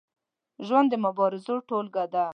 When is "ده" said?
2.13-2.25